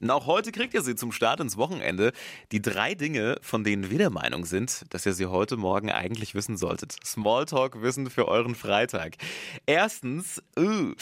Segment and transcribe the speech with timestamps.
[0.00, 2.12] Und auch heute kriegt ihr sie zum Start ins Wochenende.
[2.52, 6.34] Die drei Dinge, von denen wir der Meinung sind, dass ihr sie heute Morgen eigentlich
[6.34, 6.96] wissen solltet.
[7.04, 9.16] Smalltalk-Wissen für euren Freitag.
[9.66, 10.94] Erstens, uh,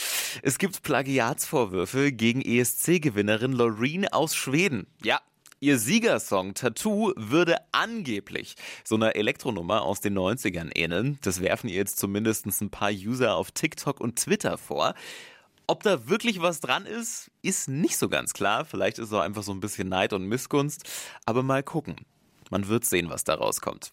[0.42, 4.86] es gibt Plagiatsvorwürfe gegen ESC-Gewinnerin Loreen aus Schweden.
[5.02, 5.20] Ja,
[5.58, 11.18] Ihr Siegersong Tattoo würde angeblich so einer Elektronummer aus den 90ern ähneln.
[11.22, 14.94] Das werfen ihr jetzt zumindest ein paar User auf TikTok und Twitter vor.
[15.68, 18.64] Ob da wirklich was dran ist, ist nicht so ganz klar.
[18.64, 20.88] Vielleicht ist es auch einfach so ein bisschen Neid und Missgunst.
[21.24, 21.96] Aber mal gucken.
[22.50, 23.92] Man wird sehen, was da rauskommt.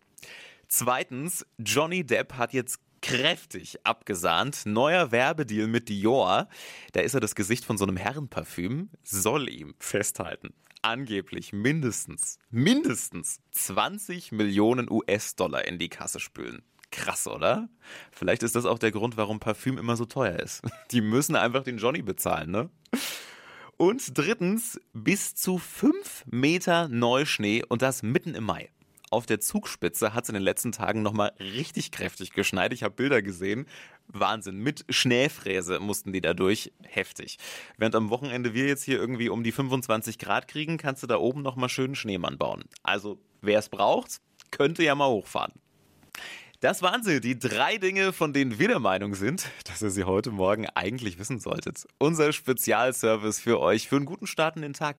[0.67, 4.65] Zweitens, Johnny Depp hat jetzt kräftig abgesahnt.
[4.65, 6.47] Neuer Werbedeal mit Dior.
[6.91, 8.89] Da ist er das Gesicht von so einem Herrenparfüm.
[9.03, 10.53] Soll ihm festhalten.
[10.83, 16.61] Angeblich mindestens, mindestens 20 Millionen US-Dollar in die Kasse spülen.
[16.93, 17.69] Krass, oder?
[18.11, 20.61] Vielleicht ist das auch der Grund, warum Parfüm immer so teuer ist.
[20.91, 22.69] Die müssen einfach den Johnny bezahlen, ne?
[23.77, 28.69] Und drittens, bis zu 5 Meter Neuschnee und das mitten im Mai
[29.13, 32.73] auf der Zugspitze hat es in den letzten Tagen nochmal richtig kräftig geschneit.
[32.73, 33.67] Ich habe Bilder gesehen.
[34.07, 34.57] Wahnsinn.
[34.57, 36.73] Mit Schneefräse mussten die da durch.
[36.81, 37.37] Heftig.
[37.77, 41.17] Während am Wochenende wir jetzt hier irgendwie um die 25 Grad kriegen, kannst du da
[41.17, 42.63] oben nochmal schönen Schneemann bauen.
[42.81, 45.53] Also, wer es braucht, könnte ja mal hochfahren.
[46.63, 50.05] Das waren sie, die drei Dinge, von denen wir der Meinung sind, dass ihr sie
[50.05, 51.85] heute Morgen eigentlich wissen solltet.
[51.97, 54.91] Unser Spezialservice für euch für einen guten Start in den Tag.